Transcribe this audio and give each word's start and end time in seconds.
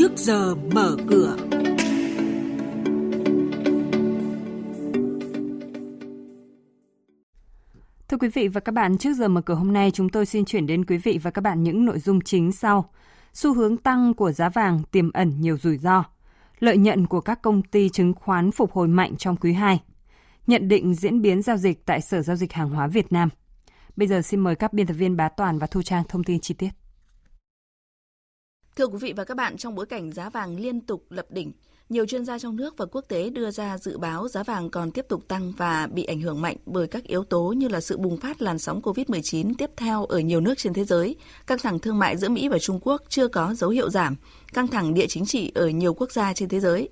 trước 0.00 0.16
giờ 0.16 0.54
mở 0.54 0.96
cửa. 1.08 1.36
Thưa 8.08 8.16
quý 8.20 8.28
vị 8.28 8.48
và 8.48 8.60
các 8.60 8.72
bạn, 8.72 8.98
trước 8.98 9.14
giờ 9.14 9.28
mở 9.28 9.40
cửa 9.40 9.54
hôm 9.54 9.72
nay 9.72 9.90
chúng 9.90 10.08
tôi 10.08 10.26
xin 10.26 10.44
chuyển 10.44 10.66
đến 10.66 10.84
quý 10.84 10.96
vị 10.96 11.18
và 11.22 11.30
các 11.30 11.40
bạn 11.40 11.62
những 11.62 11.84
nội 11.84 11.98
dung 11.98 12.20
chính 12.20 12.52
sau. 12.52 12.90
Xu 13.32 13.54
hướng 13.54 13.76
tăng 13.76 14.14
của 14.14 14.32
giá 14.32 14.48
vàng 14.48 14.82
tiềm 14.90 15.12
ẩn 15.12 15.40
nhiều 15.40 15.58
rủi 15.58 15.78
ro. 15.78 16.04
Lợi 16.58 16.76
nhuận 16.76 17.06
của 17.06 17.20
các 17.20 17.42
công 17.42 17.62
ty 17.62 17.88
chứng 17.88 18.14
khoán 18.14 18.50
phục 18.50 18.72
hồi 18.72 18.88
mạnh 18.88 19.16
trong 19.16 19.36
quý 19.36 19.52
2. 19.52 19.80
Nhận 20.46 20.68
định 20.68 20.94
diễn 20.94 21.22
biến 21.22 21.42
giao 21.42 21.56
dịch 21.56 21.86
tại 21.86 22.00
Sở 22.00 22.22
Giao 22.22 22.36
dịch 22.36 22.52
Hàng 22.52 22.70
hóa 22.70 22.86
Việt 22.86 23.12
Nam. 23.12 23.28
Bây 23.96 24.08
giờ 24.08 24.22
xin 24.22 24.40
mời 24.40 24.54
các 24.54 24.72
biên 24.72 24.86
tập 24.86 24.94
viên 24.94 25.16
Bá 25.16 25.28
Toàn 25.28 25.58
và 25.58 25.66
Thu 25.66 25.82
Trang 25.82 26.04
thông 26.08 26.24
tin 26.24 26.40
chi 26.40 26.54
tiết. 26.54 26.70
Thưa 28.76 28.86
quý 28.86 28.98
vị 29.00 29.12
và 29.16 29.24
các 29.24 29.36
bạn, 29.36 29.56
trong 29.56 29.74
bối 29.74 29.86
cảnh 29.86 30.12
giá 30.12 30.30
vàng 30.30 30.60
liên 30.60 30.80
tục 30.80 31.04
lập 31.10 31.26
đỉnh, 31.30 31.52
nhiều 31.88 32.06
chuyên 32.06 32.24
gia 32.24 32.38
trong 32.38 32.56
nước 32.56 32.74
và 32.76 32.86
quốc 32.86 33.04
tế 33.08 33.30
đưa 33.30 33.50
ra 33.50 33.78
dự 33.78 33.98
báo 33.98 34.28
giá 34.28 34.42
vàng 34.42 34.70
còn 34.70 34.90
tiếp 34.90 35.06
tục 35.08 35.28
tăng 35.28 35.52
và 35.56 35.88
bị 35.92 36.04
ảnh 36.04 36.20
hưởng 36.20 36.40
mạnh 36.40 36.56
bởi 36.66 36.86
các 36.86 37.04
yếu 37.04 37.24
tố 37.24 37.54
như 37.56 37.68
là 37.68 37.80
sự 37.80 37.98
bùng 37.98 38.16
phát 38.16 38.42
làn 38.42 38.58
sóng 38.58 38.80
COVID-19 38.80 39.54
tiếp 39.58 39.70
theo 39.76 40.04
ở 40.04 40.18
nhiều 40.18 40.40
nước 40.40 40.54
trên 40.58 40.72
thế 40.72 40.84
giới, 40.84 41.16
căng 41.46 41.58
thẳng 41.58 41.78
thương 41.78 41.98
mại 41.98 42.16
giữa 42.16 42.28
Mỹ 42.28 42.48
và 42.48 42.58
Trung 42.58 42.80
Quốc 42.82 43.02
chưa 43.08 43.28
có 43.28 43.54
dấu 43.54 43.70
hiệu 43.70 43.90
giảm, 43.90 44.16
căng 44.52 44.68
thẳng 44.68 44.94
địa 44.94 45.06
chính 45.08 45.26
trị 45.26 45.52
ở 45.54 45.68
nhiều 45.68 45.94
quốc 45.94 46.12
gia 46.12 46.32
trên 46.32 46.48
thế 46.48 46.60
giới. 46.60 46.88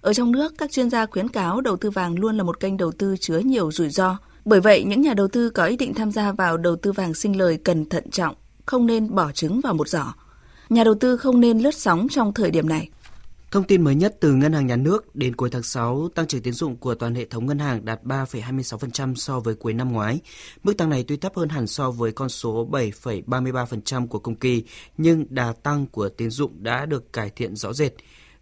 Ở 0.00 0.12
trong 0.12 0.32
nước, 0.32 0.52
các 0.58 0.70
chuyên 0.70 0.90
gia 0.90 1.06
khuyến 1.06 1.28
cáo 1.28 1.60
đầu 1.60 1.76
tư 1.76 1.90
vàng 1.90 2.18
luôn 2.18 2.36
là 2.36 2.42
một 2.42 2.60
kênh 2.60 2.76
đầu 2.76 2.92
tư 2.92 3.16
chứa 3.20 3.38
nhiều 3.38 3.72
rủi 3.72 3.88
ro. 3.88 4.18
Bởi 4.44 4.60
vậy, 4.60 4.84
những 4.84 5.00
nhà 5.00 5.14
đầu 5.14 5.28
tư 5.28 5.50
có 5.50 5.64
ý 5.64 5.76
định 5.76 5.94
tham 5.94 6.12
gia 6.12 6.32
vào 6.32 6.56
đầu 6.56 6.76
tư 6.76 6.92
vàng 6.92 7.14
sinh 7.14 7.38
lời 7.38 7.58
cần 7.64 7.88
thận 7.88 8.10
trọng, 8.10 8.34
không 8.66 8.86
nên 8.86 9.14
bỏ 9.14 9.32
trứng 9.32 9.60
vào 9.60 9.74
một 9.74 9.88
giỏ. 9.88 10.12
Nhà 10.70 10.84
đầu 10.84 10.94
tư 10.94 11.16
không 11.16 11.40
nên 11.40 11.58
lướt 11.58 11.74
sóng 11.74 12.06
trong 12.10 12.34
thời 12.34 12.50
điểm 12.50 12.68
này. 12.68 12.88
Thông 13.50 13.64
tin 13.64 13.84
mới 13.84 13.94
nhất 13.94 14.16
từ 14.20 14.32
Ngân 14.32 14.52
hàng 14.52 14.66
Nhà 14.66 14.76
nước 14.76 15.14
đến 15.16 15.36
cuối 15.36 15.50
tháng 15.50 15.62
6, 15.62 16.08
tăng 16.14 16.26
trưởng 16.26 16.42
tiến 16.42 16.52
dụng 16.52 16.76
của 16.76 16.94
toàn 16.94 17.14
hệ 17.14 17.24
thống 17.24 17.46
ngân 17.46 17.58
hàng 17.58 17.84
đạt 17.84 18.04
3,26% 18.04 19.14
so 19.14 19.40
với 19.40 19.54
cuối 19.54 19.72
năm 19.72 19.92
ngoái. 19.92 20.20
Mức 20.62 20.76
tăng 20.76 20.90
này 20.90 21.04
tuy 21.08 21.16
thấp 21.16 21.36
hơn 21.36 21.48
hẳn 21.48 21.66
so 21.66 21.90
với 21.90 22.12
con 22.12 22.28
số 22.28 22.68
7,33% 22.70 24.06
của 24.06 24.18
cùng 24.18 24.36
kỳ, 24.36 24.64
nhưng 24.98 25.26
đà 25.30 25.52
tăng 25.52 25.86
của 25.86 26.08
tiến 26.08 26.30
dụng 26.30 26.62
đã 26.62 26.86
được 26.86 27.12
cải 27.12 27.30
thiện 27.30 27.56
rõ 27.56 27.72
rệt. 27.72 27.92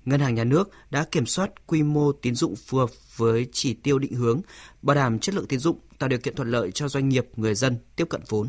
Ngân 0.04 0.20
hàng 0.20 0.34
Nhà 0.34 0.44
nước 0.44 0.70
đã 0.90 1.06
kiểm 1.10 1.26
soát 1.26 1.66
quy 1.66 1.82
mô 1.82 2.12
tín 2.12 2.34
dụng 2.34 2.56
phù 2.56 2.78
hợp 2.78 2.90
với 3.16 3.46
chỉ 3.52 3.74
tiêu 3.74 3.98
định 3.98 4.14
hướng, 4.14 4.40
bảo 4.82 4.94
đảm 4.94 5.18
chất 5.18 5.34
lượng 5.34 5.46
tín 5.46 5.58
dụng, 5.58 5.78
tạo 5.98 6.08
điều 6.08 6.18
kiện 6.18 6.34
thuận 6.34 6.50
lợi 6.50 6.70
cho 6.70 6.88
doanh 6.88 7.08
nghiệp, 7.08 7.26
người 7.36 7.54
dân 7.54 7.76
tiếp 7.96 8.08
cận 8.10 8.20
vốn. 8.28 8.48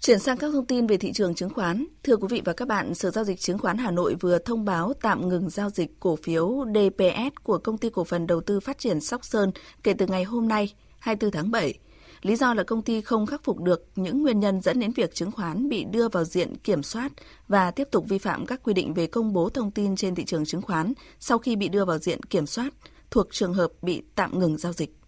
Chuyển 0.00 0.18
sang 0.18 0.36
các 0.36 0.52
thông 0.52 0.66
tin 0.66 0.86
về 0.86 0.96
thị 0.96 1.12
trường 1.12 1.34
chứng 1.34 1.50
khoán. 1.50 1.86
Thưa 2.02 2.16
quý 2.16 2.26
vị 2.30 2.42
và 2.44 2.52
các 2.52 2.68
bạn, 2.68 2.94
Sở 2.94 3.10
Giao 3.10 3.24
dịch 3.24 3.40
Chứng 3.40 3.58
khoán 3.58 3.78
Hà 3.78 3.90
Nội 3.90 4.14
vừa 4.20 4.38
thông 4.38 4.64
báo 4.64 4.92
tạm 5.02 5.28
ngừng 5.28 5.50
giao 5.50 5.70
dịch 5.70 6.00
cổ 6.00 6.16
phiếu 6.16 6.64
DPS 6.74 7.42
của 7.42 7.58
Công 7.58 7.78
ty 7.78 7.90
Cổ 7.90 8.04
phần 8.04 8.26
Đầu 8.26 8.40
tư 8.40 8.60
Phát 8.60 8.78
triển 8.78 9.00
Sóc 9.00 9.24
Sơn 9.24 9.52
kể 9.82 9.92
từ 9.92 10.06
ngày 10.06 10.24
hôm 10.24 10.48
nay, 10.48 10.74
24 10.98 11.30
tháng 11.30 11.50
7. 11.50 11.78
Lý 12.22 12.36
do 12.36 12.54
là 12.54 12.62
công 12.62 12.82
ty 12.82 13.00
không 13.00 13.26
khắc 13.26 13.44
phục 13.44 13.60
được 13.60 13.88
những 13.96 14.22
nguyên 14.22 14.40
nhân 14.40 14.60
dẫn 14.60 14.80
đến 14.80 14.92
việc 14.92 15.14
chứng 15.14 15.32
khoán 15.32 15.68
bị 15.68 15.84
đưa 15.84 16.08
vào 16.08 16.24
diện 16.24 16.56
kiểm 16.56 16.82
soát 16.82 17.12
và 17.48 17.70
tiếp 17.70 17.88
tục 17.90 18.04
vi 18.08 18.18
phạm 18.18 18.46
các 18.46 18.60
quy 18.62 18.74
định 18.74 18.94
về 18.94 19.06
công 19.06 19.32
bố 19.32 19.48
thông 19.48 19.70
tin 19.70 19.96
trên 19.96 20.14
thị 20.14 20.24
trường 20.24 20.44
chứng 20.44 20.62
khoán 20.62 20.92
sau 21.18 21.38
khi 21.38 21.56
bị 21.56 21.68
đưa 21.68 21.84
vào 21.84 21.98
diện 21.98 22.22
kiểm 22.22 22.46
soát, 22.46 22.74
thuộc 23.10 23.26
trường 23.30 23.54
hợp 23.54 23.70
bị 23.82 24.02
tạm 24.14 24.38
ngừng 24.38 24.58
giao 24.58 24.72
dịch. 24.72 24.99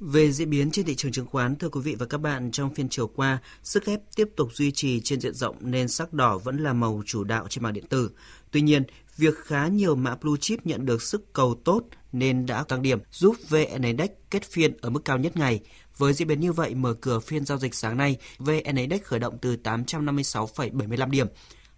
Về 0.00 0.32
diễn 0.32 0.50
biến 0.50 0.70
trên 0.70 0.86
thị 0.86 0.94
trường 0.94 1.12
chứng 1.12 1.26
khoán, 1.26 1.56
thưa 1.56 1.68
quý 1.68 1.80
vị 1.80 1.94
và 1.94 2.06
các 2.06 2.18
bạn, 2.18 2.50
trong 2.50 2.74
phiên 2.74 2.88
chiều 2.88 3.06
qua, 3.06 3.38
sức 3.62 3.86
ép 3.86 4.00
tiếp 4.16 4.28
tục 4.36 4.48
duy 4.52 4.70
trì 4.70 5.00
trên 5.00 5.20
diện 5.20 5.34
rộng 5.34 5.56
nên 5.60 5.88
sắc 5.88 6.12
đỏ 6.12 6.38
vẫn 6.38 6.56
là 6.56 6.72
màu 6.72 7.02
chủ 7.06 7.24
đạo 7.24 7.46
trên 7.48 7.64
mạng 7.64 7.72
điện 7.72 7.86
tử. 7.86 8.10
Tuy 8.50 8.60
nhiên, 8.60 8.82
việc 9.16 9.38
khá 9.38 9.68
nhiều 9.68 9.96
mã 9.96 10.16
blue 10.16 10.36
chip 10.40 10.66
nhận 10.66 10.86
được 10.86 11.02
sức 11.02 11.32
cầu 11.32 11.60
tốt 11.64 11.82
nên 12.12 12.46
đã 12.46 12.62
tăng 12.62 12.82
điểm, 12.82 12.98
giúp 13.10 13.36
VN 13.48 13.82
Index 13.82 14.10
kết 14.30 14.44
phiên 14.44 14.76
ở 14.80 14.90
mức 14.90 15.04
cao 15.04 15.18
nhất 15.18 15.36
ngày. 15.36 15.60
Với 15.96 16.12
diễn 16.12 16.28
biến 16.28 16.40
như 16.40 16.52
vậy, 16.52 16.74
mở 16.74 16.94
cửa 16.94 17.20
phiên 17.20 17.44
giao 17.44 17.58
dịch 17.58 17.74
sáng 17.74 17.96
nay, 17.96 18.16
VN 18.38 18.76
Index 18.76 19.02
khởi 19.02 19.18
động 19.18 19.38
từ 19.40 19.56
856,75 19.64 21.10
điểm. 21.10 21.26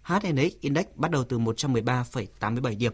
HNX 0.03 0.51
Index 0.61 0.85
bắt 0.95 1.11
đầu 1.11 1.23
từ 1.23 1.39
113,87 1.39 2.77
điểm. 2.77 2.93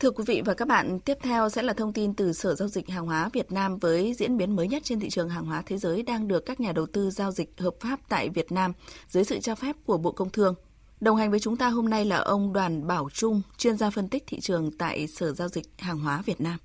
Thưa 0.00 0.10
quý 0.10 0.24
vị 0.26 0.42
và 0.44 0.54
các 0.54 0.68
bạn, 0.68 1.00
tiếp 1.00 1.18
theo 1.22 1.48
sẽ 1.48 1.62
là 1.62 1.72
thông 1.72 1.92
tin 1.92 2.14
từ 2.14 2.32
Sở 2.32 2.54
Giao 2.54 2.68
dịch 2.68 2.88
Hàng 2.88 3.06
hóa 3.06 3.30
Việt 3.32 3.52
Nam 3.52 3.78
với 3.78 4.14
diễn 4.18 4.36
biến 4.36 4.56
mới 4.56 4.68
nhất 4.68 4.82
trên 4.84 5.00
thị 5.00 5.10
trường 5.10 5.28
hàng 5.28 5.46
hóa 5.46 5.62
thế 5.66 5.78
giới 5.78 6.02
đang 6.02 6.28
được 6.28 6.46
các 6.46 6.60
nhà 6.60 6.72
đầu 6.72 6.86
tư 6.86 7.10
giao 7.10 7.32
dịch 7.32 7.50
hợp 7.58 7.74
pháp 7.80 8.00
tại 8.08 8.28
Việt 8.28 8.52
Nam 8.52 8.72
dưới 9.08 9.24
sự 9.24 9.40
cho 9.40 9.54
phép 9.54 9.76
của 9.86 9.98
Bộ 9.98 10.12
Công 10.12 10.30
Thương. 10.30 10.54
Đồng 11.00 11.16
hành 11.16 11.30
với 11.30 11.40
chúng 11.40 11.56
ta 11.56 11.68
hôm 11.68 11.90
nay 11.90 12.04
là 12.04 12.16
ông 12.16 12.52
Đoàn 12.52 12.86
Bảo 12.86 13.08
Trung, 13.12 13.42
chuyên 13.56 13.76
gia 13.76 13.90
phân 13.90 14.08
tích 14.08 14.24
thị 14.26 14.40
trường 14.40 14.70
tại 14.78 15.06
Sở 15.06 15.32
Giao 15.32 15.48
dịch 15.48 15.64
Hàng 15.78 15.98
hóa 15.98 16.22
Việt 16.26 16.40
Nam. 16.40 16.58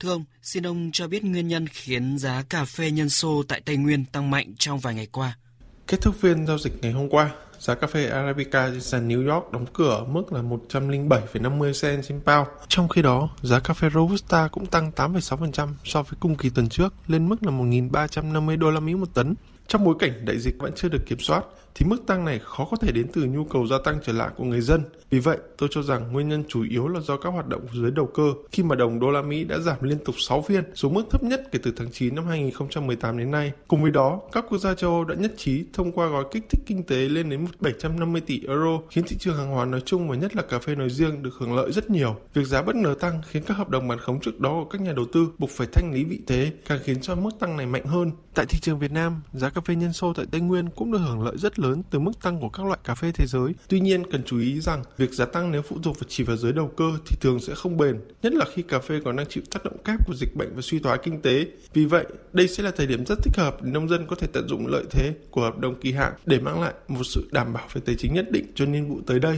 Thưa 0.00 0.10
ông, 0.10 0.24
xin 0.42 0.66
ông 0.66 0.90
cho 0.92 1.08
biết 1.08 1.24
nguyên 1.24 1.48
nhân 1.48 1.66
khiến 1.66 2.18
giá 2.18 2.44
cà 2.48 2.64
phê 2.64 2.90
nhân 2.90 3.08
sô 3.08 3.42
tại 3.48 3.60
Tây 3.60 3.76
Nguyên 3.76 4.04
tăng 4.04 4.30
mạnh 4.30 4.54
trong 4.58 4.78
vài 4.78 4.94
ngày 4.94 5.06
qua. 5.06 5.38
Kết 5.86 6.00
thúc 6.00 6.14
phiên 6.20 6.46
giao 6.46 6.58
dịch 6.58 6.72
ngày 6.82 6.92
hôm 6.92 7.08
qua, 7.08 7.30
giá 7.62 7.74
cà 7.74 7.86
phê 7.86 8.06
Arabica 8.06 8.70
trên 8.70 8.80
sàn 8.80 9.08
New 9.08 9.32
York 9.34 9.52
đóng 9.52 9.66
cửa 9.72 9.90
ở 9.90 10.04
mức 10.04 10.32
là 10.32 10.42
107,50 10.42 11.72
cent 11.82 12.04
trên 12.04 12.20
pound. 12.20 12.48
Trong 12.68 12.88
khi 12.88 13.02
đó, 13.02 13.28
giá 13.42 13.60
cà 13.60 13.74
phê 13.74 13.90
Robusta 13.94 14.48
cũng 14.48 14.66
tăng 14.66 14.90
8,6% 14.96 15.68
so 15.84 16.02
với 16.02 16.12
cùng 16.20 16.36
kỳ 16.36 16.50
tuần 16.50 16.68
trước, 16.68 16.94
lên 17.06 17.28
mức 17.28 17.36
là 17.42 17.52
1.350 17.52 18.58
đô 18.58 18.70
la 18.70 18.80
Mỹ 18.80 18.94
một 18.94 19.14
tấn. 19.14 19.34
Trong 19.66 19.84
bối 19.84 19.94
cảnh 19.98 20.24
đại 20.24 20.38
dịch 20.38 20.54
vẫn 20.58 20.72
chưa 20.76 20.88
được 20.88 21.06
kiểm 21.06 21.18
soát, 21.18 21.44
thì 21.74 21.86
mức 21.86 22.06
tăng 22.06 22.24
này 22.24 22.40
khó 22.44 22.68
có 22.70 22.76
thể 22.76 22.92
đến 22.92 23.06
từ 23.12 23.24
nhu 23.24 23.44
cầu 23.44 23.66
gia 23.66 23.76
tăng 23.84 23.98
trở 24.04 24.12
lại 24.12 24.30
của 24.36 24.44
người 24.44 24.60
dân. 24.60 24.82
Vì 25.10 25.18
vậy, 25.18 25.38
tôi 25.58 25.68
cho 25.72 25.82
rằng 25.82 26.12
nguyên 26.12 26.28
nhân 26.28 26.44
chủ 26.48 26.64
yếu 26.70 26.88
là 26.88 27.00
do 27.00 27.16
các 27.16 27.30
hoạt 27.30 27.48
động 27.48 27.60
dưới 27.74 27.90
đầu 27.90 28.06
cơ 28.06 28.32
khi 28.52 28.62
mà 28.62 28.76
đồng 28.76 29.00
đô 29.00 29.10
la 29.10 29.22
Mỹ 29.22 29.44
đã 29.44 29.58
giảm 29.58 29.76
liên 29.80 29.98
tục 30.04 30.14
6 30.18 30.42
phiên, 30.42 30.64
xuống 30.74 30.94
mức 30.94 31.04
thấp 31.10 31.22
nhất 31.22 31.42
kể 31.52 31.58
từ 31.62 31.72
tháng 31.76 31.92
9 31.92 32.14
năm 32.14 32.26
2018 32.26 33.18
đến 33.18 33.30
nay. 33.30 33.52
Cùng 33.68 33.82
với 33.82 33.90
đó, 33.90 34.20
các 34.32 34.44
quốc 34.48 34.58
gia 34.58 34.74
châu 34.74 34.90
Âu 34.90 35.04
đã 35.04 35.14
nhất 35.14 35.34
trí 35.36 35.64
thông 35.72 35.92
qua 35.92 36.06
gói 36.06 36.24
kích 36.32 36.44
thích 36.50 36.60
kinh 36.66 36.82
tế 36.82 36.96
lên 36.96 37.30
đến 37.30 37.46
750 37.60 38.20
tỷ 38.20 38.42
euro, 38.48 38.78
khiến 38.90 39.04
thị 39.08 39.16
trường 39.18 39.36
hàng 39.36 39.50
hóa 39.50 39.64
nói 39.64 39.80
chung 39.84 40.08
và 40.08 40.16
nhất 40.16 40.36
là 40.36 40.42
cà 40.42 40.58
phê 40.58 40.74
nói 40.74 40.90
riêng 40.90 41.22
được 41.22 41.34
hưởng 41.38 41.56
lợi 41.56 41.72
rất 41.72 41.90
nhiều. 41.90 42.16
Việc 42.34 42.46
giá 42.46 42.62
bất 42.62 42.76
ngờ 42.76 42.94
tăng 43.00 43.20
khiến 43.28 43.42
các 43.46 43.56
hợp 43.56 43.68
đồng 43.68 43.88
bán 43.88 43.98
khống 43.98 44.20
trước 44.20 44.40
đó 44.40 44.50
của 44.50 44.64
các 44.70 44.80
nhà 44.80 44.92
đầu 44.92 45.06
tư 45.12 45.28
buộc 45.38 45.50
phải 45.50 45.66
thanh 45.72 45.92
lý 45.92 46.04
vị 46.04 46.20
thế, 46.26 46.52
càng 46.66 46.78
khiến 46.84 47.00
cho 47.00 47.14
mức 47.14 47.30
tăng 47.40 47.56
này 47.56 47.66
mạnh 47.66 47.84
hơn. 47.84 48.10
Tại 48.34 48.46
thị 48.48 48.58
trường 48.62 48.78
Việt 48.78 48.92
Nam, 48.92 49.20
giá 49.32 49.50
cà 49.50 49.60
phê 49.60 49.74
nhân 49.74 49.92
sô 49.92 50.12
tại 50.12 50.26
Tây 50.30 50.40
Nguyên 50.40 50.68
cũng 50.70 50.92
được 50.92 50.98
hưởng 50.98 51.22
lợi 51.22 51.36
rất 51.38 51.58
lớn 51.62 51.82
từ 51.90 51.98
mức 51.98 52.12
tăng 52.22 52.40
của 52.40 52.48
các 52.48 52.66
loại 52.66 52.78
cà 52.84 52.94
phê 52.94 53.12
thế 53.14 53.26
giới. 53.26 53.52
Tuy 53.68 53.80
nhiên, 53.80 54.10
cần 54.10 54.22
chú 54.26 54.38
ý 54.38 54.60
rằng 54.60 54.82
việc 54.98 55.12
giá 55.12 55.24
tăng 55.24 55.50
nếu 55.50 55.62
phụ 55.62 55.78
thuộc 55.82 56.00
vào 56.00 56.06
chỉ 56.08 56.24
vào 56.24 56.36
giới 56.36 56.52
đầu 56.52 56.72
cơ 56.76 56.92
thì 57.06 57.16
thường 57.20 57.40
sẽ 57.40 57.54
không 57.54 57.76
bền, 57.76 58.00
nhất 58.22 58.34
là 58.34 58.44
khi 58.54 58.62
cà 58.62 58.78
phê 58.78 59.00
còn 59.04 59.16
đang 59.16 59.26
chịu 59.28 59.42
tác 59.50 59.64
động 59.64 59.76
kép 59.84 60.06
của 60.06 60.14
dịch 60.14 60.36
bệnh 60.36 60.54
và 60.54 60.62
suy 60.62 60.78
thoái 60.78 60.98
kinh 61.02 61.22
tế. 61.22 61.46
Vì 61.72 61.84
vậy, 61.84 62.06
đây 62.32 62.48
sẽ 62.48 62.62
là 62.62 62.70
thời 62.70 62.86
điểm 62.86 63.04
rất 63.06 63.18
thích 63.22 63.36
hợp 63.36 63.62
để 63.62 63.70
nông 63.70 63.88
dân 63.88 64.06
có 64.06 64.16
thể 64.16 64.26
tận 64.32 64.48
dụng 64.48 64.66
lợi 64.66 64.84
thế 64.90 65.14
của 65.30 65.40
hợp 65.40 65.58
đồng 65.58 65.80
kỳ 65.80 65.92
hạn 65.92 66.12
để 66.26 66.40
mang 66.40 66.60
lại 66.60 66.74
một 66.88 67.04
sự 67.04 67.28
đảm 67.32 67.52
bảo 67.52 67.68
về 67.72 67.80
tài 67.84 67.94
chính 67.98 68.14
nhất 68.14 68.30
định 68.30 68.46
cho 68.54 68.66
niên 68.66 68.88
vụ 68.88 69.00
tới 69.06 69.20
đây. 69.20 69.36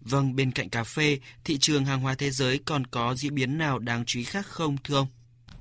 Vâng, 0.00 0.36
bên 0.36 0.52
cạnh 0.52 0.68
cà 0.68 0.84
phê, 0.84 1.18
thị 1.44 1.58
trường 1.58 1.84
hàng 1.84 2.00
hóa 2.00 2.14
thế 2.14 2.30
giới 2.30 2.60
còn 2.64 2.86
có 2.86 3.14
diễn 3.14 3.34
biến 3.34 3.58
nào 3.58 3.78
đáng 3.78 4.04
chú 4.06 4.18
ý 4.18 4.24
khác 4.24 4.46
không 4.46 4.76
thưa 4.84 4.96
ông? 4.96 5.06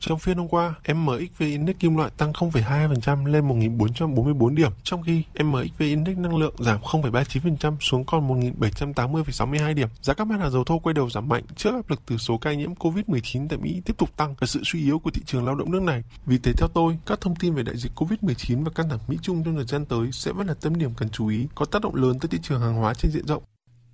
Trong 0.06 0.20
phiên 0.20 0.38
hôm 0.38 0.48
qua, 0.48 0.74
MXV 0.94 1.40
Index 1.40 1.76
kim 1.80 1.98
loại 1.98 2.12
tăng 2.18 2.32
0,2% 2.32 3.26
lên 3.26 3.48
1.444 3.78 4.56
điểm, 4.56 4.72
trong 4.84 5.04
khi 5.04 5.24
MXV 5.44 5.80
Index 5.80 6.18
năng 6.18 6.36
lượng 6.36 6.56
giảm 6.60 6.82
0,39% 6.82 7.78
xuống 7.80 8.06
còn 8.06 8.52
1.780,62 8.60 9.74
điểm. 9.74 9.88
Giá 10.02 10.14
các 10.14 10.28
mặt 10.28 10.40
hàng 10.40 10.52
dầu 10.52 10.64
thô 10.64 10.80
quay 10.80 10.94
đầu 10.94 11.10
giảm 11.10 11.30
mạnh 11.30 11.44
trước 11.56 11.74
áp 11.74 11.90
lực 11.90 12.02
từ 12.06 12.18
số 12.18 12.38
ca 12.38 12.54
nhiễm 12.54 12.74
COVID-19 12.74 13.48
tại 13.50 13.58
Mỹ 13.58 13.82
tiếp 13.86 13.98
tục 13.98 14.18
tăng 14.18 14.36
và 14.40 14.48
sự 14.48 14.62
suy 14.66 14.84
yếu 14.84 15.00
của 15.00 15.12
thị 15.12 15.22
trường 15.26 15.46
lao 15.46 15.56
động 15.56 15.72
nước 15.72 15.82
này. 15.82 16.04
Vì 16.26 16.38
thế 16.38 16.54
theo 16.58 16.68
tôi, 16.74 16.98
các 17.06 17.22
thông 17.22 17.36
tin 17.36 17.54
về 17.54 17.64
đại 17.64 17.78
dịch 17.78 17.92
COVID-19 17.96 18.64
và 18.64 18.72
căng 18.76 18.90
thẳng 18.90 19.00
Mỹ 19.08 19.18
Trung 19.22 19.44
trong 19.44 19.56
thời 19.56 19.66
gian 19.66 19.86
tới 19.86 20.12
sẽ 20.12 20.32
vẫn 20.32 20.48
là 20.48 20.54
tâm 20.54 20.80
điểm 20.80 20.94
cần 20.98 21.10
chú 21.10 21.28
ý, 21.28 21.48
có 21.56 21.66
tác 21.66 21.82
động 21.82 21.96
lớn 21.96 22.20
tới 22.20 22.30
thị 22.30 22.40
trường 22.44 22.62
hàng 22.62 22.76
hóa 22.76 22.94
trên 22.94 23.12
diện 23.12 23.28
rộng. 23.28 23.44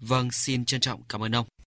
Vâng, 0.02 0.32
xin 0.32 0.66
trân 0.66 0.82
trọng 0.82 1.02
cảm 1.10 1.24
ơn 1.24 1.36
ông. 1.36 1.46